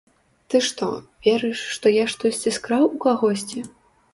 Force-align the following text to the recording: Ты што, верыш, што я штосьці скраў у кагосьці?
Ты 0.53 0.61
што, 0.67 0.87
верыш, 1.27 1.59
што 1.75 1.85
я 1.99 2.05
штосьці 2.15 2.55
скраў 2.59 2.83
у 2.89 2.97
кагосьці? 3.05 3.59